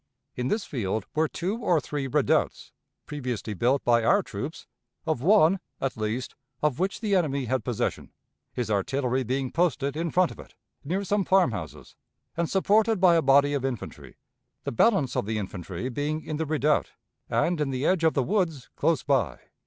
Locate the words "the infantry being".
15.27-16.23